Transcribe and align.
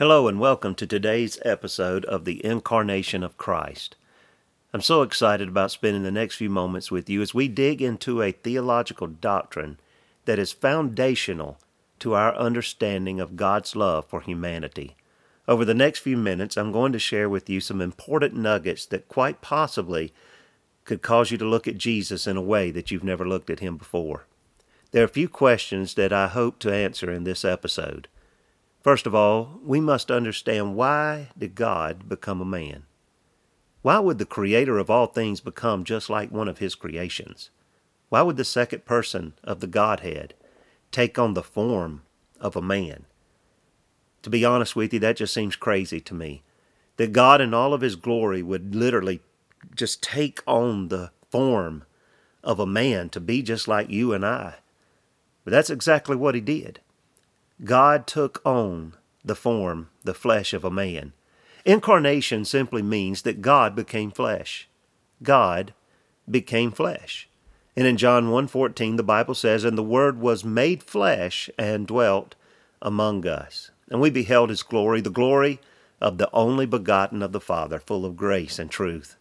Hello, 0.00 0.28
and 0.28 0.40
welcome 0.40 0.74
to 0.76 0.86
today's 0.86 1.38
episode 1.44 2.06
of 2.06 2.24
The 2.24 2.42
Incarnation 2.42 3.22
of 3.22 3.36
Christ. 3.36 3.96
I'm 4.72 4.80
so 4.80 5.02
excited 5.02 5.48
about 5.48 5.72
spending 5.72 6.04
the 6.04 6.10
next 6.10 6.36
few 6.36 6.48
moments 6.48 6.90
with 6.90 7.10
you 7.10 7.20
as 7.20 7.34
we 7.34 7.48
dig 7.48 7.82
into 7.82 8.22
a 8.22 8.32
theological 8.32 9.08
doctrine 9.08 9.78
that 10.24 10.38
is 10.38 10.52
foundational 10.52 11.58
to 11.98 12.14
our 12.14 12.34
understanding 12.34 13.20
of 13.20 13.36
God's 13.36 13.76
love 13.76 14.06
for 14.06 14.22
humanity. 14.22 14.96
Over 15.46 15.66
the 15.66 15.74
next 15.74 15.98
few 15.98 16.16
minutes, 16.16 16.56
I'm 16.56 16.72
going 16.72 16.92
to 16.92 16.98
share 16.98 17.28
with 17.28 17.50
you 17.50 17.60
some 17.60 17.82
important 17.82 18.34
nuggets 18.34 18.86
that 18.86 19.06
quite 19.06 19.42
possibly 19.42 20.14
could 20.86 21.02
cause 21.02 21.30
you 21.30 21.36
to 21.36 21.44
look 21.44 21.68
at 21.68 21.76
Jesus 21.76 22.26
in 22.26 22.38
a 22.38 22.40
way 22.40 22.70
that 22.70 22.90
you've 22.90 23.04
never 23.04 23.28
looked 23.28 23.50
at 23.50 23.60
him 23.60 23.76
before. 23.76 24.24
There 24.92 25.02
are 25.02 25.04
a 25.04 25.08
few 25.08 25.28
questions 25.28 25.92
that 25.92 26.10
I 26.10 26.28
hope 26.28 26.58
to 26.60 26.72
answer 26.72 27.12
in 27.12 27.24
this 27.24 27.44
episode. 27.44 28.08
First 28.82 29.06
of 29.06 29.14
all, 29.14 29.60
we 29.62 29.78
must 29.78 30.10
understand 30.10 30.74
why 30.74 31.28
did 31.36 31.54
God 31.54 32.08
become 32.08 32.40
a 32.40 32.46
man? 32.46 32.84
Why 33.82 33.98
would 33.98 34.18
the 34.18 34.24
creator 34.24 34.78
of 34.78 34.88
all 34.88 35.06
things 35.06 35.40
become 35.40 35.84
just 35.84 36.08
like 36.08 36.30
one 36.30 36.48
of 36.48 36.58
his 36.58 36.74
creations? 36.74 37.50
Why 38.08 38.22
would 38.22 38.36
the 38.36 38.44
second 38.44 38.86
person 38.86 39.34
of 39.44 39.60
the 39.60 39.66
Godhead 39.66 40.34
take 40.90 41.18
on 41.18 41.34
the 41.34 41.42
form 41.42 42.02
of 42.40 42.56
a 42.56 42.62
man? 42.62 43.04
To 44.22 44.30
be 44.30 44.44
honest 44.44 44.74
with 44.74 44.94
you, 44.94 44.98
that 45.00 45.16
just 45.16 45.34
seems 45.34 45.56
crazy 45.56 46.00
to 46.00 46.14
me. 46.14 46.42
That 46.96 47.12
God 47.12 47.40
in 47.40 47.52
all 47.54 47.74
of 47.74 47.80
his 47.82 47.96
glory 47.96 48.42
would 48.42 48.74
literally 48.74 49.20
just 49.74 50.02
take 50.02 50.42
on 50.46 50.88
the 50.88 51.10
form 51.30 51.84
of 52.42 52.58
a 52.58 52.66
man 52.66 53.10
to 53.10 53.20
be 53.20 53.42
just 53.42 53.68
like 53.68 53.90
you 53.90 54.12
and 54.14 54.24
I. 54.24 54.56
But 55.44 55.50
that's 55.50 55.70
exactly 55.70 56.16
what 56.16 56.34
he 56.34 56.40
did. 56.40 56.80
God 57.64 58.06
took 58.06 58.40
on 58.44 58.94
the 59.22 59.34
form, 59.34 59.90
the 60.02 60.14
flesh 60.14 60.54
of 60.54 60.64
a 60.64 60.70
man. 60.70 61.12
Incarnation 61.66 62.46
simply 62.46 62.80
means 62.80 63.22
that 63.22 63.42
God 63.42 63.76
became 63.76 64.10
flesh. 64.10 64.66
God 65.22 65.74
became 66.28 66.70
flesh. 66.70 67.28
And 67.76 67.86
in 67.86 67.98
John 67.98 68.30
1:14 68.30 68.96
the 68.96 69.02
Bible 69.02 69.34
says, 69.34 69.64
"And 69.64 69.76
the 69.76 69.82
word 69.82 70.18
was 70.18 70.44
made 70.44 70.82
flesh 70.82 71.50
and 71.58 71.86
dwelt 71.86 72.34
among 72.80 73.26
us. 73.26 73.70
And 73.90 74.00
we 74.00 74.08
beheld 74.08 74.48
his 74.48 74.62
glory, 74.62 75.02
the 75.02 75.10
glory 75.10 75.60
of 76.00 76.16
the 76.16 76.30
only 76.32 76.64
begotten 76.64 77.22
of 77.22 77.32
the 77.32 77.40
Father, 77.40 77.78
full 77.78 78.06
of 78.06 78.16
grace 78.16 78.58
and 78.58 78.70
truth." 78.70 79.16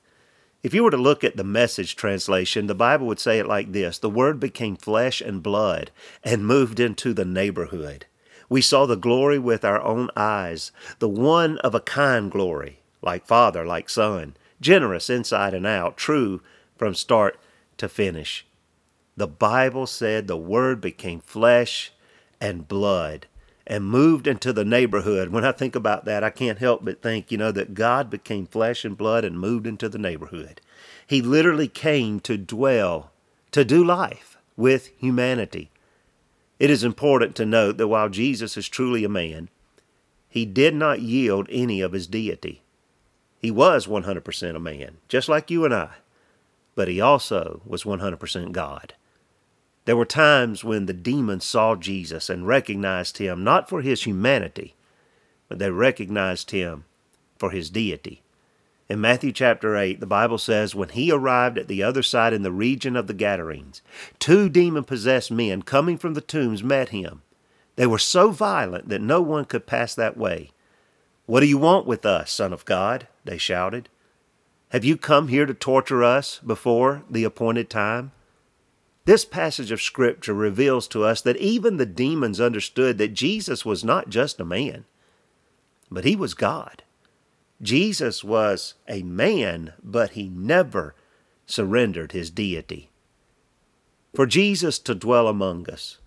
If 0.64 0.73
you 0.73 0.84
were 0.84 0.92
to 0.92 0.98
look 0.98 1.23
at 1.23 1.36
the 1.36 1.44
message 1.44 1.95
translation, 1.95 2.67
the 2.67 2.76
Bible 2.76 3.08
would 3.08 3.20
say 3.20 3.40
it 3.40 3.48
like 3.48 3.73
this 3.73 3.98
The 3.98 4.10
Word 4.10 4.40
became 4.40 4.78
flesh 4.78 5.20
and 5.22 5.44
blood 5.44 5.92
and 6.23 6.45
moved 6.45 6.80
into 6.80 7.14
the 7.14 7.26
neighborhood. 7.26 8.06
We 8.50 8.61
saw 8.61 8.86
the 8.86 8.97
glory 8.97 9.38
with 9.38 9.64
our 9.64 9.81
own 9.81 10.09
eyes, 10.16 10.72
the 10.97 11.08
one 11.08 11.59
of 11.59 11.75
a 11.75 11.80
kind 11.80 12.31
glory, 12.31 12.80
like 13.02 13.25
Father, 13.25 13.66
like 13.66 13.89
Son, 13.89 14.36
generous 14.59 15.10
inside 15.10 15.54
and 15.54 15.67
out, 15.67 15.98
true 15.98 16.42
from 16.76 16.95
start 16.95 17.39
to 17.77 17.87
finish. 17.87 18.45
The 19.15 19.27
Bible 19.27 19.86
said 19.86 20.27
the 20.27 20.37
Word 20.37 20.82
became 20.82 21.20
flesh 21.20 21.92
and 22.42 22.67
blood 22.67 23.27
and 23.67 23.86
moved 23.86 24.26
into 24.26 24.52
the 24.52 24.66
neighborhood. 24.66 25.30
When 25.30 25.45
I 25.45 25.52
think 25.52 25.76
about 25.76 26.05
that, 26.05 26.23
I 26.23 26.31
can't 26.31 26.58
help 26.58 26.83
but 26.83 27.04
think, 27.04 27.31
you 27.31 27.37
know, 27.37 27.52
that 27.52 27.76
God 27.76 28.10
became 28.10 28.48
flesh 28.48 28.83
and 28.83 28.98
blood 28.98 29.23
and 29.23 29.39
moved 29.39 29.67
into 29.67 29.87
the 29.87 29.99
neighborhood. 29.99 30.60
He 31.05 31.21
literally 31.21 31.67
came 31.67 32.20
to 32.21 32.36
dwell, 32.36 33.11
to 33.52 33.64
do 33.64 33.83
life 33.83 34.37
with 34.58 34.87
humanity. 34.98 35.70
It 36.59 36.70
is 36.70 36.83
important 36.83 37.36
to 37.37 37.45
note 37.45 37.77
that 37.77 37.87
while 37.87 38.09
Jesus 38.09 38.58
is 38.58 38.67
truly 38.67 39.05
a 39.05 39.09
man, 39.09 39.49
he 40.27 40.45
did 40.45 40.75
not 40.75 41.02
yield 41.02 41.47
any 41.49 41.81
of 41.81 41.93
his 41.93 42.05
deity. 42.05 42.61
He 43.39 43.49
was 43.49 43.87
100% 43.87 44.55
a 44.55 44.59
man, 44.59 44.98
just 45.08 45.30
like 45.30 45.49
you 45.49 45.64
and 45.64 45.73
I, 45.73 45.89
but 46.75 46.89
he 46.89 46.99
also 46.99 47.61
was 47.65 47.83
100% 47.83 48.52
God. 48.52 48.93
There 49.86 49.95
were 49.95 50.05
times 50.05 50.64
when 50.64 50.86
the 50.86 50.93
demons 50.93 51.45
saw 51.45 51.75
Jesus 51.75 52.30
and 52.30 52.45
recognized 52.45 53.17
him 53.17 53.43
not 53.43 53.69
for 53.69 53.81
his 53.81 54.03
humanity, 54.03 54.75
but 55.48 55.58
they 55.58 55.71
recognized 55.71 56.52
him 56.52 56.83
for 57.37 57.52
his 57.52 57.69
deity. 57.69 58.21
In 58.89 59.00
Matthew 59.00 59.32
chapter 59.32 59.77
8, 59.77 60.00
the 60.00 60.08
Bible 60.08 60.39
says, 60.39 60.73
When 60.73 60.89
he 60.89 61.11
arrived 61.11 61.60
at 61.60 61.67
the 61.67 61.83
other 61.83 62.02
side 62.02 62.33
in 62.33 62.42
the 62.42 62.52
region 62.52 62.95
of 62.95 63.05
the 63.05 63.14
Gadarenes, 63.14 63.83
two 64.17 64.50
demon 64.50 64.83
possessed 64.83 65.30
men 65.30 65.61
coming 65.61 65.95
from 65.95 66.16
the 66.16 66.22
tombs 66.22 66.64
met 66.64 66.89
him. 66.89 67.22
They 67.76 67.86
were 67.86 67.99
so 67.99 68.32
violent 68.32 68.89
that 68.89 69.02
no 69.02 69.22
one 69.22 69.45
could 69.45 69.67
pass 69.67 69.94
that 69.94 70.17
way. 70.17 70.52
What 71.28 71.42
do 71.42 71.45
you 71.45 71.60
want 71.60 71.86
with 71.86 72.04
us, 72.04 72.32
Son 72.32 72.52
of 72.52 72.66
God? 72.66 73.08
They 73.26 73.38
shouted. 73.38 73.89
Have 74.70 74.83
you 74.83 74.98
come 74.98 75.28
here 75.28 75.45
to 75.45 75.54
torture 75.54 76.04
us 76.04 76.39
before 76.39 77.04
the 77.08 77.23
appointed 77.23 77.70
time? 77.70 78.11
This 79.05 79.23
passage 79.23 79.72
of 79.72 79.82
Scripture 79.82 80.33
reveals 80.33 80.88
to 80.89 81.04
us 81.04 81.22
that 81.22 81.38
even 81.38 81.78
the 81.78 81.86
demons 81.86 82.42
understood 82.42 82.98
that 82.98 83.14
Jesus 83.14 83.64
was 83.64 83.83
not 83.83 84.10
just 84.10 84.39
a 84.39 84.45
man, 84.45 84.86
but 85.92 86.05
he 86.05 86.16
was 86.16 86.33
God. 86.33 86.82
Jesus 87.61 88.23
was 88.23 88.75
a 88.87 89.03
man, 89.03 89.73
but 89.83 90.11
he 90.11 90.30
never 90.30 90.95
surrendered 91.45 92.11
his 92.11 92.30
deity. 92.30 92.89
For 94.15 94.25
Jesus 94.25 94.80
to 94.80 94.95
dwell 94.95 95.27
among 95.27 95.69
us, 95.69 95.98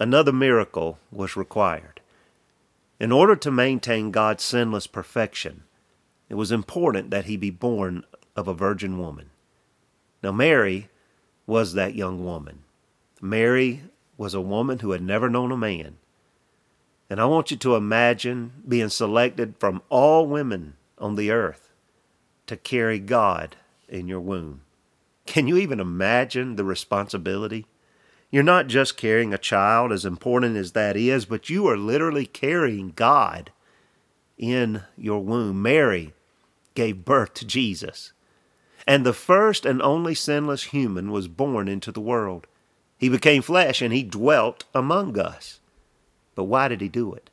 another 0.00 0.32
miracle 0.32 0.98
was 1.12 1.36
required. 1.36 2.00
In 2.98 3.12
order 3.12 3.36
to 3.36 3.50
maintain 3.50 4.10
God's 4.10 4.42
sinless 4.42 4.86
perfection, 4.86 5.64
it 6.28 6.34
was 6.34 6.50
important 6.50 7.10
that 7.10 7.26
he 7.26 7.36
be 7.36 7.50
born 7.50 8.04
of 8.34 8.48
a 8.48 8.54
virgin 8.54 8.98
woman. 8.98 9.30
Now, 10.22 10.32
Mary 10.32 10.88
was 11.46 11.74
that 11.74 11.94
young 11.94 12.24
woman. 12.24 12.62
Mary 13.20 13.82
was 14.16 14.34
a 14.34 14.40
woman 14.40 14.78
who 14.80 14.92
had 14.92 15.02
never 15.02 15.28
known 15.28 15.52
a 15.52 15.56
man. 15.56 15.98
And 17.10 17.20
I 17.20 17.26
want 17.26 17.50
you 17.50 17.56
to 17.58 17.76
imagine 17.76 18.62
being 18.66 18.88
selected 18.88 19.56
from 19.58 19.82
all 19.88 20.26
women 20.26 20.74
on 20.98 21.16
the 21.16 21.30
earth 21.30 21.70
to 22.46 22.56
carry 22.56 22.98
God 22.98 23.56
in 23.88 24.08
your 24.08 24.20
womb. 24.20 24.62
Can 25.26 25.46
you 25.46 25.56
even 25.56 25.80
imagine 25.80 26.56
the 26.56 26.64
responsibility? 26.64 27.66
You're 28.30 28.42
not 28.42 28.66
just 28.66 28.96
carrying 28.96 29.32
a 29.32 29.38
child, 29.38 29.92
as 29.92 30.04
important 30.04 30.56
as 30.56 30.72
that 30.72 30.96
is, 30.96 31.24
but 31.24 31.48
you 31.48 31.66
are 31.68 31.76
literally 31.76 32.26
carrying 32.26 32.90
God 32.90 33.52
in 34.36 34.82
your 34.96 35.20
womb. 35.20 35.62
Mary 35.62 36.12
gave 36.74 37.04
birth 37.04 37.34
to 37.34 37.46
Jesus. 37.46 38.12
And 38.86 39.06
the 39.06 39.12
first 39.12 39.64
and 39.64 39.80
only 39.80 40.14
sinless 40.14 40.64
human 40.64 41.10
was 41.10 41.28
born 41.28 41.68
into 41.68 41.92
the 41.92 42.00
world. 42.00 42.46
He 42.98 43.08
became 43.08 43.42
flesh 43.42 43.80
and 43.80 43.92
he 43.92 44.02
dwelt 44.02 44.64
among 44.74 45.18
us. 45.18 45.60
But 46.34 46.44
why 46.44 46.68
did 46.68 46.80
he 46.80 46.88
do 46.88 47.12
it? 47.14 47.30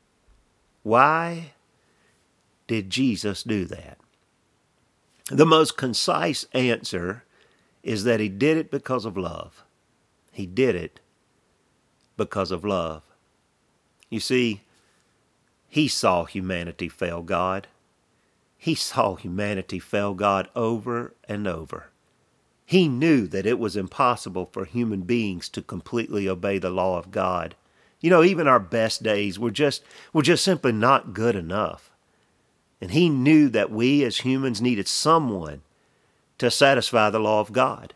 Why 0.84 1.54
did 2.68 2.90
Jesus 2.90 3.44
do 3.44 3.66
that? 3.66 3.98
The 5.30 5.46
most 5.46 5.78
concise 5.78 6.46
answer 6.54 7.24
is 7.84 8.04
that 8.04 8.20
he 8.20 8.30
did 8.30 8.58
it 8.58 8.72
because 8.72 9.06
of 9.06 9.18
love. 9.18 9.64
He 10.32 10.46
did 10.46 10.76
it 10.76 11.00
because 12.18 12.52
of 12.52 12.64
love. 12.64 13.04
You 14.10 14.20
see, 14.20 14.62
he 15.68 15.88
saw 15.88 16.26
humanity 16.26 16.90
fail 16.90 17.22
God. 17.22 17.68
He 18.58 18.76
saw 18.76 19.16
humanity 19.16 19.80
fail 19.80 20.14
God 20.14 20.50
over 20.56 21.14
and 21.28 21.48
over. 21.48 21.88
He 22.66 22.88
knew 22.88 23.28
that 23.28 23.46
it 23.46 23.58
was 23.58 23.76
impossible 23.76 24.50
for 24.52 24.66
human 24.66 25.02
beings 25.02 25.50
to 25.50 25.62
completely 25.62 26.28
obey 26.30 26.58
the 26.58 26.70
law 26.70 26.98
of 26.98 27.12
God. 27.12 27.56
You 28.02 28.10
know, 28.10 28.24
even 28.24 28.48
our 28.48 28.60
best 28.60 29.04
days 29.04 29.40
were 29.40 29.52
just 29.52 29.84
were 30.12 30.24
just 30.24 30.44
simply 30.44 30.72
not 30.72 31.14
good 31.14 31.36
enough. 31.36 31.92
And 32.82 32.92
he 32.92 33.10
knew 33.10 33.48
that 33.50 33.72
we 33.72 34.04
as 34.04 34.18
humans 34.18 34.60
needed 34.60 34.88
someone 34.88 35.62
to 36.40 36.50
satisfy 36.50 37.12
the 37.12 37.20
law 37.20 37.40
of 37.40 37.54
God. 37.54 37.94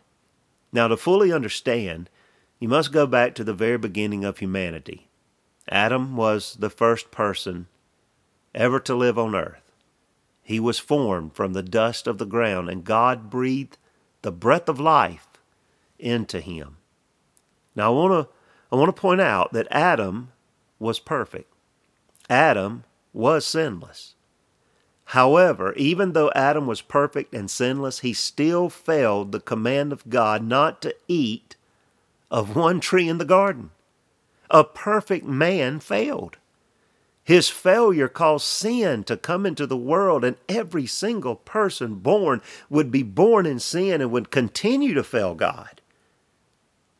Now, 0.72 0.86
to 0.86 0.96
fully 0.96 1.32
understand, 1.32 2.08
you 2.60 2.68
must 2.68 2.92
go 2.92 3.06
back 3.06 3.34
to 3.34 3.44
the 3.44 3.52
very 3.52 3.78
beginning 3.78 4.24
of 4.24 4.38
humanity. 4.38 5.08
Adam 5.68 6.16
was 6.16 6.56
the 6.60 6.70
first 6.70 7.10
person 7.10 7.66
ever 8.54 8.78
to 8.80 8.94
live 8.94 9.18
on 9.18 9.34
earth. 9.34 9.72
He 10.42 10.60
was 10.60 10.78
formed 10.78 11.34
from 11.34 11.52
the 11.52 11.62
dust 11.62 12.06
of 12.06 12.18
the 12.18 12.24
ground, 12.24 12.70
and 12.70 12.84
God 12.84 13.28
breathed 13.28 13.78
the 14.22 14.30
breath 14.30 14.68
of 14.68 14.78
life 14.78 15.26
into 15.98 16.40
him. 16.40 16.76
Now, 17.74 17.92
I 17.92 17.96
want 17.96 18.28
to 18.28 18.35
I 18.70 18.76
want 18.76 18.94
to 18.94 19.00
point 19.00 19.20
out 19.20 19.52
that 19.52 19.68
Adam 19.70 20.32
was 20.78 20.98
perfect. 20.98 21.52
Adam 22.28 22.84
was 23.12 23.46
sinless. 23.46 24.14
However, 25.10 25.72
even 25.74 26.12
though 26.12 26.32
Adam 26.34 26.66
was 26.66 26.82
perfect 26.82 27.32
and 27.32 27.48
sinless, 27.48 28.00
he 28.00 28.12
still 28.12 28.68
failed 28.68 29.30
the 29.30 29.40
command 29.40 29.92
of 29.92 30.08
God 30.08 30.42
not 30.42 30.82
to 30.82 30.96
eat 31.06 31.54
of 32.30 32.56
one 32.56 32.80
tree 32.80 33.08
in 33.08 33.18
the 33.18 33.24
garden. 33.24 33.70
A 34.50 34.64
perfect 34.64 35.24
man 35.24 35.78
failed. 35.78 36.38
His 37.22 37.48
failure 37.48 38.08
caused 38.08 38.46
sin 38.46 39.04
to 39.04 39.16
come 39.16 39.46
into 39.46 39.66
the 39.66 39.76
world, 39.76 40.24
and 40.24 40.36
every 40.48 40.86
single 40.86 41.36
person 41.36 41.96
born 41.96 42.40
would 42.70 42.90
be 42.90 43.02
born 43.02 43.46
in 43.46 43.58
sin 43.58 44.00
and 44.00 44.12
would 44.12 44.30
continue 44.30 44.94
to 44.94 45.02
fail 45.02 45.34
God. 45.34 45.80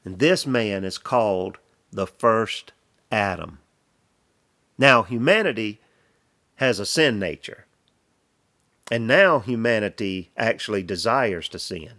And 0.07 0.21
this 0.21 0.47
man 0.47 0.85
is 0.85 0.99
called 0.99 1.59
the 1.91 2.07
first 2.07 2.73
Adam. 3.11 3.59
Now, 4.79 5.03
humanity 5.03 5.81
has 6.57 6.79
a 6.79 6.87
sin 6.87 7.19
nature. 7.19 7.67
And 8.89 9.09
now 9.09 9.41
humanity 9.41 10.31
actually 10.37 10.85
desires 10.85 11.49
to 11.49 11.59
sin. 11.59 11.95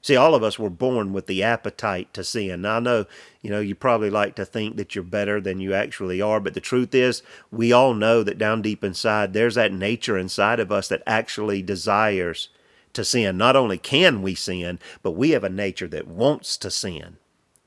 See, 0.00 0.14
all 0.14 0.36
of 0.36 0.44
us 0.44 0.60
were 0.60 0.70
born 0.70 1.12
with 1.12 1.26
the 1.26 1.42
appetite 1.42 2.14
to 2.14 2.22
sin. 2.22 2.62
Now, 2.62 2.76
I 2.76 2.80
know, 2.80 3.04
you 3.42 3.50
know, 3.50 3.58
you 3.58 3.74
probably 3.74 4.10
like 4.10 4.36
to 4.36 4.44
think 4.44 4.76
that 4.76 4.94
you're 4.94 5.02
better 5.02 5.40
than 5.40 5.58
you 5.58 5.74
actually 5.74 6.22
are, 6.22 6.38
but 6.38 6.54
the 6.54 6.60
truth 6.60 6.94
is, 6.94 7.24
we 7.50 7.72
all 7.72 7.94
know 7.94 8.22
that 8.22 8.38
down 8.38 8.62
deep 8.62 8.84
inside, 8.84 9.32
there's 9.32 9.56
that 9.56 9.72
nature 9.72 10.16
inside 10.16 10.60
of 10.60 10.70
us 10.70 10.86
that 10.86 11.02
actually 11.04 11.62
desires 11.62 12.50
to 12.92 13.04
sin. 13.04 13.36
Not 13.36 13.56
only 13.56 13.76
can 13.76 14.22
we 14.22 14.36
sin, 14.36 14.78
but 15.02 15.12
we 15.12 15.30
have 15.30 15.42
a 15.42 15.48
nature 15.48 15.88
that 15.88 16.06
wants 16.06 16.56
to 16.58 16.70
sin. 16.70 17.16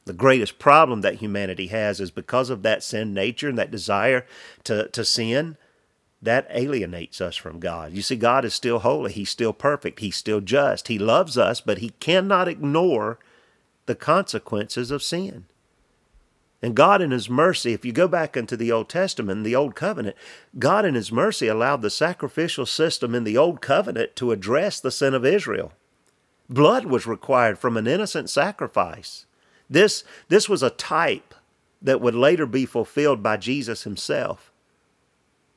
The 0.07 0.13
greatest 0.13 0.57
problem 0.57 1.01
that 1.01 1.15
humanity 1.15 1.68
has 1.68 2.00
is 2.00 2.12
because 2.12 2.50
of 2.50 2.63
that 2.63 2.81
sin 2.81 3.13
nature 3.13 3.50
and 3.50 3.57
that 3.57 3.71
desire 3.71 4.25
to, 4.63 4.88
to 4.88 5.04
sin, 5.04 5.57
that 6.21 6.48
alienates 6.50 7.21
us 7.21 7.36
from 7.36 7.59
God. 7.59 7.94
You 7.94 8.01
see, 8.01 8.15
God 8.15 8.45
is 8.45 8.54
still 8.54 8.80
holy. 8.80 9.12
He's 9.12 9.30
still 9.30 9.54
perfect. 9.54 10.00
He's 10.00 10.15
still 10.15 10.39
just. 10.39 10.88
He 10.88 10.98
loves 10.98 11.38
us, 11.38 11.62
but 11.62 11.80
He 11.80 11.89
cannot 12.00 12.48
ignore 12.48 13.19
the 13.86 13.95
consequences 13.95 14.92
of 14.92 15.04
sin. 15.04 15.45
And 16.62 16.74
God, 16.74 17.01
in 17.01 17.12
His 17.12 17.30
mercy, 17.30 17.74
if 17.74 17.86
you 17.86 17.92
go 17.92 18.07
back 18.07 18.36
into 18.36 18.57
the 18.57 18.71
Old 18.71 18.89
Testament, 18.89 19.44
the 19.44 19.56
Old 19.56 19.75
Covenant, 19.75 20.15
God, 20.57 20.86
in 20.86 20.95
His 20.95 21.12
mercy, 21.12 21.48
allowed 21.48 21.81
the 21.81 21.89
sacrificial 21.89 22.65
system 22.65 23.13
in 23.13 23.25
the 23.25 23.38
Old 23.38 23.62
Covenant 23.62 24.15
to 24.15 24.31
address 24.31 24.80
the 24.80 24.89
sin 24.89 25.13
of 25.13 25.25
Israel. 25.25 25.74
Blood 26.50 26.86
was 26.86 27.06
required 27.06 27.59
from 27.59 27.75
an 27.75 27.88
innocent 27.88 28.30
sacrifice. 28.30 29.25
This, 29.69 30.03
this 30.29 30.47
was 30.47 30.63
a 30.63 30.69
type 30.69 31.33
that 31.81 32.01
would 32.01 32.15
later 32.15 32.45
be 32.45 32.65
fulfilled 32.65 33.21
by 33.21 33.37
Jesus 33.37 33.83
Himself. 33.83 34.51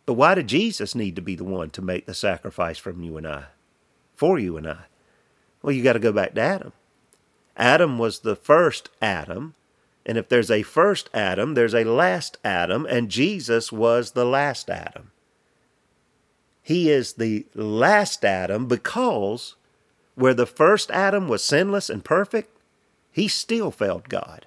But 0.06 0.14
why 0.14 0.34
did 0.34 0.48
Jesus 0.48 0.94
need 0.94 1.16
to 1.16 1.22
be 1.22 1.36
the 1.36 1.44
one 1.44 1.70
to 1.70 1.82
make 1.82 2.06
the 2.06 2.14
sacrifice 2.14 2.78
from 2.78 3.02
you 3.02 3.16
and 3.16 3.26
I, 3.26 3.44
for 4.16 4.38
you 4.38 4.56
and 4.56 4.68
I? 4.68 4.78
Well, 5.62 5.72
you 5.72 5.82
got 5.82 5.92
to 5.92 5.98
go 5.98 6.12
back 6.12 6.34
to 6.34 6.40
Adam. 6.40 6.72
Adam 7.56 7.98
was 7.98 8.20
the 8.20 8.36
first 8.36 8.88
Adam, 9.00 9.54
and 10.06 10.16
if 10.16 10.28
there's 10.28 10.50
a 10.50 10.62
first 10.62 11.10
Adam, 11.12 11.54
there's 11.54 11.74
a 11.74 11.84
last 11.84 12.38
Adam, 12.44 12.86
and 12.86 13.10
Jesus 13.10 13.70
was 13.70 14.12
the 14.12 14.24
last 14.24 14.70
Adam. 14.70 15.12
He 16.62 16.90
is 16.90 17.14
the 17.14 17.46
last 17.54 18.24
Adam 18.24 18.66
because 18.66 19.56
where 20.14 20.34
the 20.34 20.46
first 20.46 20.90
Adam 20.90 21.28
was 21.28 21.42
sinless 21.42 21.90
and 21.90 22.04
perfect, 22.04 22.56
he 23.12 23.28
still 23.28 23.70
failed 23.70 24.08
God. 24.08 24.46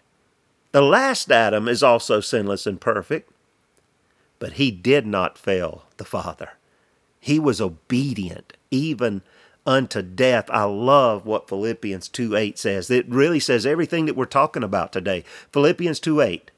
The 0.72 0.82
last 0.82 1.32
Adam 1.32 1.68
is 1.68 1.84
also 1.84 2.20
sinless 2.20 2.66
and 2.66 2.82
perfect, 2.82 3.32
but 4.40 4.54
he 4.54 4.72
did 4.72 5.06
not 5.06 5.38
fail 5.38 5.84
the 5.98 6.06
Father. 6.06 6.54
He 7.20 7.40
was 7.40 7.62
obedient 7.62 8.54
even 8.72 9.22
unto 9.66 10.02
death. 10.02 10.50
I 10.50 10.64
love 10.64 11.26
what 11.26 11.48
Philippians 11.48 12.10
2 12.10 12.36
8 12.36 12.58
says. 12.58 12.90
It 12.90 13.08
really 13.08 13.40
says 13.40 13.66
everything 13.66 14.06
that 14.08 14.16
we're 14.16 14.26
talking 14.26 14.64
about 14.64 14.92
today. 14.92 15.24
Philippians 15.52 16.00
2 16.00 16.22
8. 16.22 16.52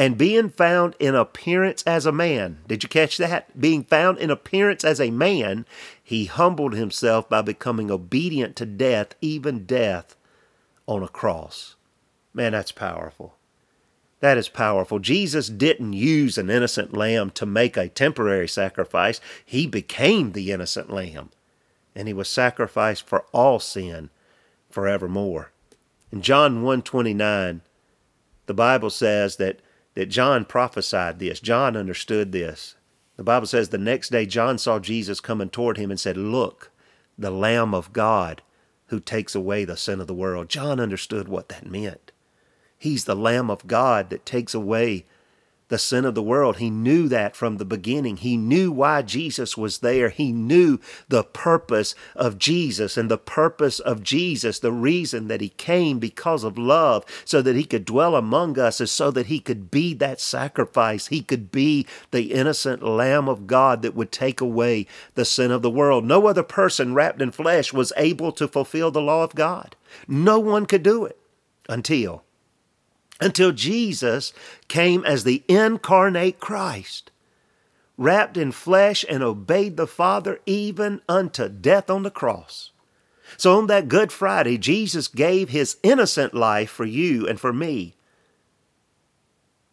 And 0.00 0.16
being 0.16 0.50
found 0.50 0.94
in 1.00 1.16
appearance 1.16 1.82
as 1.84 2.06
a 2.06 2.12
man, 2.12 2.58
did 2.68 2.84
you 2.84 2.88
catch 2.88 3.16
that? 3.16 3.58
Being 3.60 3.82
found 3.82 4.18
in 4.18 4.30
appearance 4.30 4.84
as 4.84 5.00
a 5.00 5.10
man, 5.10 5.66
he 6.04 6.26
humbled 6.26 6.74
himself 6.74 7.28
by 7.28 7.42
becoming 7.42 7.90
obedient 7.90 8.54
to 8.56 8.66
death, 8.66 9.16
even 9.20 9.64
death 9.64 10.14
on 10.88 11.02
a 11.02 11.08
cross. 11.08 11.76
Man, 12.34 12.52
that's 12.52 12.72
powerful. 12.72 13.34
That 14.20 14.38
is 14.38 14.48
powerful. 14.48 14.98
Jesus 14.98 15.48
didn't 15.48 15.92
use 15.92 16.38
an 16.38 16.50
innocent 16.50 16.96
lamb 16.96 17.30
to 17.32 17.46
make 17.46 17.76
a 17.76 17.88
temporary 17.88 18.48
sacrifice. 18.48 19.20
He 19.44 19.68
became 19.68 20.32
the 20.32 20.50
innocent 20.50 20.90
lamb, 20.90 21.30
and 21.94 22.08
he 22.08 22.14
was 22.14 22.28
sacrificed 22.28 23.06
for 23.06 23.26
all 23.32 23.60
sin 23.60 24.10
forevermore. 24.70 25.52
In 26.10 26.22
John 26.22 26.62
129, 26.62 27.60
the 28.46 28.54
Bible 28.54 28.90
says 28.90 29.36
that, 29.36 29.60
that 29.94 30.06
John 30.06 30.44
prophesied 30.44 31.18
this. 31.18 31.38
John 31.38 31.76
understood 31.76 32.32
this. 32.32 32.74
The 33.16 33.24
Bible 33.24 33.46
says 33.46 33.68
the 33.68 33.78
next 33.78 34.08
day 34.08 34.26
John 34.26 34.58
saw 34.58 34.78
Jesus 34.78 35.20
coming 35.20 35.50
toward 35.50 35.76
him 35.76 35.90
and 35.90 36.00
said, 36.00 36.16
Look, 36.16 36.70
the 37.16 37.30
Lamb 37.30 37.74
of 37.74 37.92
God 37.92 38.42
who 38.88 39.00
takes 39.00 39.34
away 39.34 39.64
the 39.64 39.76
sin 39.76 40.00
of 40.00 40.06
the 40.06 40.14
world. 40.14 40.48
John 40.48 40.80
understood 40.80 41.28
what 41.28 41.48
that 41.48 41.66
meant. 41.66 42.12
He's 42.76 43.04
the 43.04 43.16
Lamb 43.16 43.50
of 43.50 43.66
God 43.66 44.10
that 44.10 44.26
takes 44.26 44.54
away 44.54 45.04
the 45.68 45.78
sin 45.78 46.04
of 46.04 46.14
the 46.14 46.22
world. 46.22 46.56
He 46.56 46.70
knew 46.70 47.08
that 47.08 47.36
from 47.36 47.56
the 47.56 47.64
beginning. 47.64 48.18
He 48.18 48.36
knew 48.36 48.72
why 48.72 49.02
Jesus 49.02 49.56
was 49.56 49.78
there. 49.78 50.08
He 50.08 50.32
knew 50.32 50.78
the 51.08 51.24
purpose 51.24 51.94
of 52.16 52.38
Jesus 52.38 52.96
and 52.96 53.10
the 53.10 53.18
purpose 53.18 53.78
of 53.78 54.02
Jesus, 54.02 54.58
the 54.58 54.72
reason 54.72 55.28
that 55.28 55.40
he 55.40 55.50
came 55.50 55.98
because 55.98 56.44
of 56.44 56.58
love, 56.58 57.04
so 57.24 57.42
that 57.42 57.56
he 57.56 57.64
could 57.64 57.84
dwell 57.84 58.16
among 58.16 58.58
us, 58.58 58.80
is 58.80 58.90
so 58.90 59.10
that 59.10 59.26
he 59.26 59.40
could 59.40 59.70
be 59.70 59.94
that 59.94 60.20
sacrifice. 60.20 61.08
He 61.08 61.22
could 61.22 61.52
be 61.52 61.86
the 62.10 62.32
innocent 62.32 62.82
Lamb 62.82 63.28
of 63.28 63.46
God 63.46 63.82
that 63.82 63.94
would 63.94 64.12
take 64.12 64.40
away 64.40 64.86
the 65.14 65.24
sin 65.24 65.50
of 65.50 65.62
the 65.62 65.70
world. 65.70 66.04
No 66.04 66.26
other 66.26 66.42
person 66.42 66.94
wrapped 66.94 67.22
in 67.22 67.30
flesh 67.30 67.72
was 67.72 67.92
able 67.96 68.32
to 68.32 68.48
fulfill 68.48 68.90
the 68.90 69.00
law 69.00 69.22
of 69.22 69.34
God. 69.34 69.76
No 70.06 70.38
one 70.38 70.66
could 70.66 70.82
do 70.82 71.04
it 71.04 71.18
until 71.68 72.24
until 73.20 73.52
Jesus 73.52 74.32
came 74.68 75.04
as 75.04 75.24
the 75.24 75.42
incarnate 75.48 76.40
Christ, 76.40 77.10
wrapped 77.96 78.36
in 78.36 78.52
flesh 78.52 79.04
and 79.08 79.22
obeyed 79.22 79.76
the 79.76 79.86
Father 79.86 80.40
even 80.46 81.00
unto 81.08 81.48
death 81.48 81.90
on 81.90 82.04
the 82.04 82.10
cross. 82.10 82.70
So 83.36 83.58
on 83.58 83.66
that 83.66 83.88
Good 83.88 84.12
Friday, 84.12 84.56
Jesus 84.56 85.08
gave 85.08 85.50
his 85.50 85.76
innocent 85.82 86.32
life 86.32 86.70
for 86.70 86.84
you 86.84 87.26
and 87.28 87.38
for 87.38 87.52
me. 87.52 87.94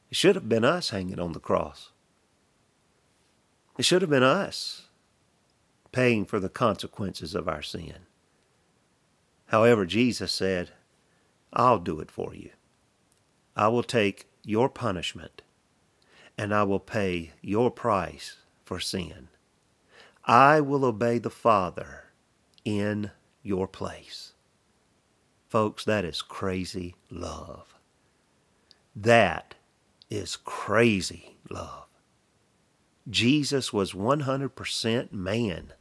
It 0.09 0.17
should 0.17 0.35
have 0.35 0.49
been 0.49 0.65
us 0.65 0.89
hanging 0.89 1.19
on 1.19 1.33
the 1.33 1.39
cross. 1.39 1.91
It 3.77 3.85
should 3.85 4.01
have 4.01 4.09
been 4.09 4.23
us 4.23 4.83
paying 5.91 6.25
for 6.25 6.39
the 6.39 6.49
consequences 6.49 7.35
of 7.35 7.47
our 7.47 7.61
sin. 7.61 7.95
However, 9.47 9.85
Jesus 9.85 10.31
said, 10.31 10.71
I'll 11.53 11.79
do 11.79 11.99
it 11.99 12.11
for 12.11 12.33
you. 12.33 12.49
I 13.55 13.69
will 13.69 13.83
take 13.83 14.27
your 14.43 14.69
punishment 14.69 15.41
and 16.37 16.53
I 16.53 16.63
will 16.63 16.79
pay 16.79 17.31
your 17.41 17.71
price 17.71 18.37
for 18.63 18.79
sin. 18.79 19.29
I 20.25 20.59
will 20.59 20.83
obey 20.83 21.19
the 21.19 21.29
Father 21.29 22.05
in 22.65 23.11
your 23.43 23.67
place. 23.67 24.33
Folks, 25.47 25.85
that 25.85 26.03
is 26.03 26.21
crazy 26.21 26.95
love. 27.09 27.75
That 28.95 29.55
is 30.09 30.35
crazy 30.35 31.37
love. 31.49 31.85
Jesus 33.09 33.71
was 33.71 33.93
100% 33.93 35.11
man. 35.13 35.73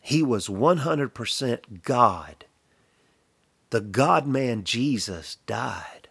He 0.00 0.22
was 0.22 0.48
100% 0.48 1.82
God. 1.82 2.44
The 3.70 3.80
God 3.80 4.26
man 4.26 4.62
Jesus 4.62 5.38
died 5.46 6.03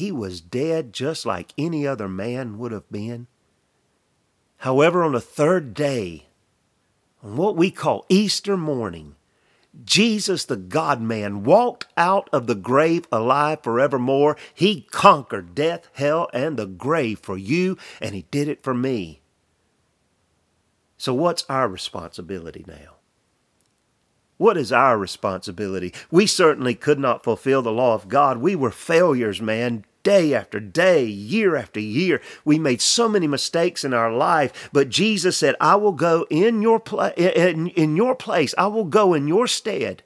he 0.00 0.10
was 0.10 0.40
dead 0.40 0.94
just 0.94 1.26
like 1.26 1.52
any 1.58 1.86
other 1.86 2.08
man 2.08 2.58
would 2.58 2.72
have 2.72 2.90
been. 2.90 3.26
However, 4.56 5.02
on 5.04 5.12
the 5.12 5.20
third 5.20 5.74
day, 5.74 6.26
on 7.22 7.36
what 7.36 7.54
we 7.54 7.70
call 7.70 8.06
Easter 8.08 8.56
morning, 8.56 9.14
Jesus, 9.84 10.46
the 10.46 10.56
God 10.56 11.02
man, 11.02 11.44
walked 11.44 11.86
out 11.98 12.30
of 12.32 12.46
the 12.46 12.54
grave 12.54 13.06
alive 13.12 13.62
forevermore. 13.62 14.38
He 14.54 14.88
conquered 14.90 15.54
death, 15.54 15.88
hell, 15.92 16.30
and 16.32 16.56
the 16.56 16.66
grave 16.66 17.18
for 17.20 17.36
you, 17.36 17.76
and 18.00 18.14
He 18.14 18.22
did 18.30 18.48
it 18.48 18.62
for 18.64 18.72
me. 18.72 19.20
So, 20.96 21.12
what's 21.12 21.44
our 21.50 21.68
responsibility 21.68 22.64
now? 22.66 22.96
What 24.38 24.56
is 24.56 24.72
our 24.72 24.96
responsibility? 24.96 25.92
We 26.10 26.26
certainly 26.26 26.74
could 26.74 26.98
not 26.98 27.22
fulfill 27.22 27.60
the 27.60 27.70
law 27.70 27.94
of 27.94 28.08
God. 28.08 28.38
We 28.38 28.56
were 28.56 28.70
failures, 28.70 29.42
man 29.42 29.84
day 30.02 30.34
after 30.34 30.60
day, 30.60 31.04
year 31.04 31.56
after 31.56 31.80
year. 31.80 32.20
We 32.44 32.58
made 32.58 32.80
so 32.80 33.08
many 33.08 33.26
mistakes 33.26 33.84
in 33.84 33.94
our 33.94 34.12
life, 34.12 34.70
but 34.72 34.88
Jesus 34.88 35.36
said, 35.36 35.56
"I 35.60 35.76
will 35.76 35.92
go 35.92 36.26
in 36.30 36.62
your 36.62 36.80
pla- 36.80 37.12
in, 37.16 37.68
in 37.68 37.96
your 37.96 38.14
place. 38.14 38.54
I 38.56 38.66
will 38.66 38.84
go 38.84 39.14
in 39.14 39.28
your 39.28 39.46
stead, 39.46 40.02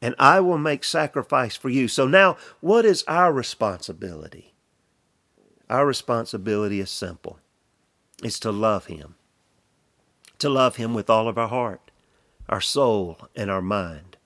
and 0.00 0.14
I 0.18 0.40
will 0.40 0.58
make 0.58 0.84
sacrifice 0.84 1.56
for 1.56 1.68
you." 1.68 1.88
So 1.88 2.06
now, 2.06 2.36
what 2.60 2.84
is 2.84 3.04
our 3.08 3.32
responsibility? 3.32 4.54
Our 5.70 5.86
responsibility 5.86 6.80
is 6.80 6.90
simple. 6.90 7.38
is 8.22 8.38
to 8.40 8.52
love 8.52 8.86
Him, 8.86 9.16
to 10.38 10.48
love 10.48 10.76
Him 10.76 10.94
with 10.94 11.10
all 11.10 11.28
of 11.28 11.36
our 11.36 11.48
heart, 11.48 11.90
our 12.48 12.60
soul, 12.60 13.18
and 13.34 13.50
our 13.50 13.62
mind. 13.62 14.16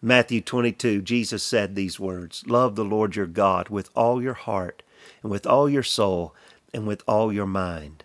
Matthew 0.00 0.40
22, 0.40 1.02
Jesus 1.02 1.42
said 1.42 1.74
these 1.74 1.98
words 1.98 2.44
Love 2.46 2.76
the 2.76 2.84
Lord 2.84 3.16
your 3.16 3.26
God 3.26 3.68
with 3.68 3.90
all 3.96 4.22
your 4.22 4.34
heart, 4.34 4.82
and 5.22 5.30
with 5.30 5.46
all 5.46 5.68
your 5.68 5.82
soul, 5.82 6.34
and 6.72 6.86
with 6.86 7.02
all 7.08 7.32
your 7.32 7.46
mind. 7.46 8.04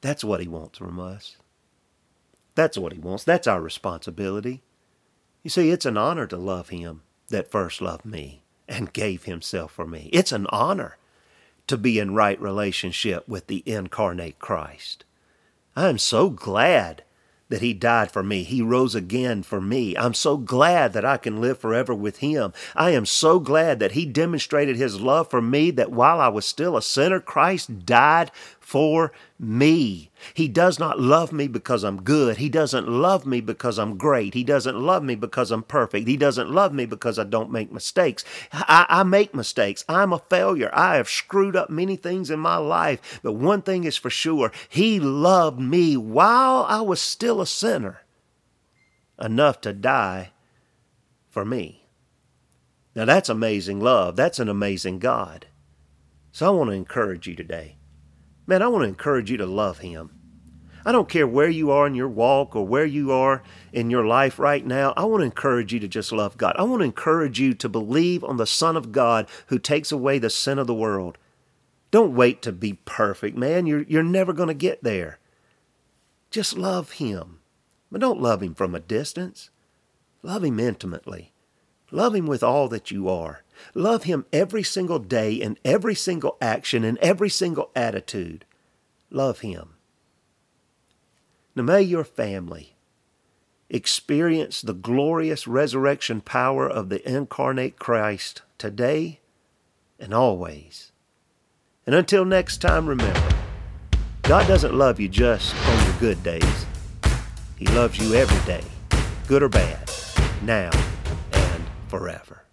That's 0.00 0.24
what 0.24 0.40
He 0.40 0.48
wants 0.48 0.78
from 0.78 0.98
us. 0.98 1.36
That's 2.54 2.78
what 2.78 2.92
He 2.92 2.98
wants. 2.98 3.24
That's 3.24 3.46
our 3.46 3.60
responsibility. 3.60 4.62
You 5.42 5.50
see, 5.50 5.70
it's 5.70 5.86
an 5.86 5.98
honor 5.98 6.26
to 6.26 6.36
love 6.36 6.70
Him 6.70 7.02
that 7.28 7.50
first 7.50 7.82
loved 7.82 8.06
me 8.06 8.42
and 8.66 8.92
gave 8.92 9.24
Himself 9.24 9.72
for 9.72 9.86
me. 9.86 10.08
It's 10.12 10.32
an 10.32 10.46
honor 10.48 10.96
to 11.66 11.76
be 11.76 11.98
in 11.98 12.14
right 12.14 12.40
relationship 12.40 13.28
with 13.28 13.48
the 13.48 13.62
incarnate 13.66 14.38
Christ. 14.38 15.04
I 15.74 15.88
am 15.88 15.98
so 15.98 16.30
glad 16.30 17.02
that 17.48 17.62
he 17.62 17.72
died 17.72 18.10
for 18.10 18.22
me. 18.22 18.42
He 18.42 18.60
rose 18.62 18.94
again 18.94 19.42
for 19.42 19.60
me. 19.60 19.96
I'm 19.96 20.14
so 20.14 20.36
glad 20.36 20.92
that 20.92 21.04
I 21.04 21.16
can 21.16 21.40
live 21.40 21.58
forever 21.58 21.94
with 21.94 22.18
him. 22.18 22.52
I 22.74 22.90
am 22.90 23.06
so 23.06 23.38
glad 23.38 23.78
that 23.78 23.92
he 23.92 24.04
demonstrated 24.04 24.76
his 24.76 25.00
love 25.00 25.30
for 25.30 25.40
me 25.40 25.70
that 25.72 25.92
while 25.92 26.20
I 26.20 26.28
was 26.28 26.44
still 26.44 26.76
a 26.76 26.82
sinner, 26.82 27.20
Christ 27.20 27.86
died 27.86 28.30
for 28.66 29.12
me. 29.38 30.10
He 30.34 30.48
does 30.48 30.80
not 30.80 30.98
love 30.98 31.30
me 31.30 31.46
because 31.46 31.84
I'm 31.84 32.02
good. 32.02 32.38
He 32.38 32.48
doesn't 32.48 32.88
love 32.88 33.24
me 33.24 33.40
because 33.40 33.78
I'm 33.78 33.96
great. 33.96 34.34
He 34.34 34.42
doesn't 34.42 34.76
love 34.76 35.04
me 35.04 35.14
because 35.14 35.52
I'm 35.52 35.62
perfect. 35.62 36.08
He 36.08 36.16
doesn't 36.16 36.50
love 36.50 36.72
me 36.74 36.84
because 36.84 37.16
I 37.16 37.22
don't 37.22 37.52
make 37.52 37.70
mistakes. 37.70 38.24
I, 38.52 38.84
I, 38.88 39.04
make 39.04 39.32
mistakes. 39.36 39.84
I'm 39.88 40.12
a 40.12 40.18
failure. 40.18 40.68
I 40.72 40.96
have 40.96 41.08
screwed 41.08 41.54
up 41.54 41.70
many 41.70 41.94
things 41.94 42.28
in 42.28 42.40
my 42.40 42.56
life. 42.56 43.20
But 43.22 43.34
one 43.34 43.62
thing 43.62 43.84
is 43.84 43.96
for 43.96 44.10
sure 44.10 44.50
He 44.68 44.98
loved 44.98 45.60
me 45.60 45.96
while 45.96 46.66
I 46.68 46.80
was 46.80 47.00
still 47.00 47.40
a 47.40 47.46
sinner 47.46 48.00
enough 49.22 49.60
to 49.60 49.72
die 49.72 50.32
for 51.28 51.44
me. 51.44 51.86
Now 52.96 53.04
that's 53.04 53.28
amazing 53.28 53.78
love. 53.78 54.16
That's 54.16 54.40
an 54.40 54.48
amazing 54.48 54.98
God. 54.98 55.46
So 56.32 56.48
I 56.48 56.50
want 56.50 56.70
to 56.70 56.74
encourage 56.74 57.28
you 57.28 57.36
today. 57.36 57.76
Man, 58.46 58.62
I 58.62 58.68
want 58.68 58.82
to 58.82 58.88
encourage 58.88 59.30
you 59.30 59.36
to 59.38 59.46
love 59.46 59.78
Him. 59.78 60.10
I 60.84 60.92
don't 60.92 61.08
care 61.08 61.26
where 61.26 61.48
you 61.48 61.72
are 61.72 61.84
in 61.84 61.96
your 61.96 62.08
walk 62.08 62.54
or 62.54 62.64
where 62.64 62.86
you 62.86 63.10
are 63.10 63.42
in 63.72 63.90
your 63.90 64.06
life 64.06 64.38
right 64.38 64.64
now. 64.64 64.94
I 64.96 65.04
want 65.04 65.22
to 65.22 65.24
encourage 65.24 65.72
you 65.72 65.80
to 65.80 65.88
just 65.88 66.12
love 66.12 66.36
God. 66.36 66.54
I 66.56 66.62
want 66.62 66.80
to 66.80 66.84
encourage 66.84 67.40
you 67.40 67.54
to 67.54 67.68
believe 67.68 68.22
on 68.22 68.36
the 68.36 68.46
Son 68.46 68.76
of 68.76 68.92
God 68.92 69.28
who 69.48 69.58
takes 69.58 69.90
away 69.90 70.20
the 70.20 70.30
sin 70.30 70.60
of 70.60 70.68
the 70.68 70.74
world. 70.74 71.18
Don't 71.90 72.14
wait 72.14 72.40
to 72.42 72.52
be 72.52 72.74
perfect, 72.84 73.36
man. 73.36 73.66
You're, 73.66 73.82
you're 73.82 74.04
never 74.04 74.32
going 74.32 74.46
to 74.46 74.54
get 74.54 74.84
there. 74.84 75.18
Just 76.30 76.56
love 76.56 76.92
Him. 76.92 77.40
But 77.90 78.00
don't 78.00 78.22
love 78.22 78.40
Him 78.40 78.54
from 78.54 78.76
a 78.76 78.80
distance. 78.80 79.50
Love 80.22 80.44
Him 80.44 80.60
intimately. 80.60 81.32
Love 81.96 82.14
Him 82.14 82.26
with 82.26 82.42
all 82.42 82.68
that 82.68 82.90
you 82.90 83.08
are. 83.08 83.42
Love 83.72 84.02
Him 84.02 84.26
every 84.30 84.62
single 84.62 84.98
day 84.98 85.32
in 85.32 85.56
every 85.64 85.94
single 85.94 86.36
action 86.42 86.84
and 86.84 86.98
every 86.98 87.30
single 87.30 87.70
attitude. 87.74 88.44
Love 89.08 89.40
Him. 89.40 89.70
Now 91.54 91.62
may 91.62 91.80
your 91.80 92.04
family 92.04 92.76
experience 93.70 94.60
the 94.60 94.74
glorious 94.74 95.48
resurrection 95.48 96.20
power 96.20 96.68
of 96.68 96.90
the 96.90 97.00
incarnate 97.10 97.78
Christ 97.78 98.42
today 98.58 99.20
and 99.98 100.12
always. 100.12 100.92
And 101.86 101.94
until 101.94 102.26
next 102.26 102.58
time, 102.58 102.86
remember 102.86 103.34
God 104.20 104.46
doesn't 104.46 104.74
love 104.74 105.00
you 105.00 105.08
just 105.08 105.56
on 105.66 105.86
your 105.86 105.98
good 105.98 106.22
days, 106.22 106.66
He 107.56 107.66
loves 107.68 107.98
you 107.98 108.12
every 108.12 108.46
day, 108.46 108.64
good 109.26 109.42
or 109.42 109.48
bad, 109.48 109.90
now 110.42 110.70
forever. 111.88 112.45